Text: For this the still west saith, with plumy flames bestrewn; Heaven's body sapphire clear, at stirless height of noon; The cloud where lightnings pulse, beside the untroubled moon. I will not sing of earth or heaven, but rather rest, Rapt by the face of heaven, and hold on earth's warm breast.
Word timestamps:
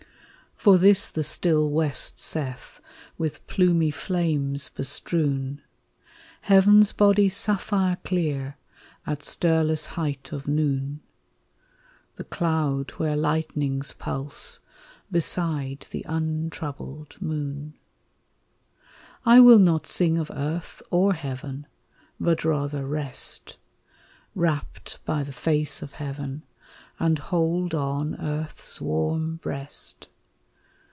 For 0.63 0.77
this 0.77 1.09
the 1.09 1.23
still 1.23 1.67
west 1.71 2.19
saith, 2.19 2.81
with 3.17 3.47
plumy 3.47 3.89
flames 3.89 4.69
bestrewn; 4.69 5.61
Heaven's 6.41 6.91
body 6.93 7.29
sapphire 7.29 7.97
clear, 8.03 8.57
at 9.07 9.21
stirless 9.23 9.87
height 9.97 10.31
of 10.31 10.47
noon; 10.47 11.01
The 12.17 12.23
cloud 12.23 12.91
where 12.97 13.15
lightnings 13.15 13.91
pulse, 13.93 14.59
beside 15.11 15.87
the 15.89 16.05
untroubled 16.07 17.19
moon. 17.19 17.73
I 19.25 19.39
will 19.39 19.57
not 19.57 19.87
sing 19.87 20.19
of 20.19 20.29
earth 20.31 20.79
or 20.91 21.13
heaven, 21.15 21.65
but 22.19 22.45
rather 22.45 22.85
rest, 22.85 23.57
Rapt 24.35 24.99
by 25.05 25.23
the 25.23 25.33
face 25.33 25.81
of 25.81 25.93
heaven, 25.93 26.43
and 26.99 27.17
hold 27.17 27.73
on 27.73 28.13
earth's 28.21 28.79
warm 28.79 29.37
breast. 29.37 30.07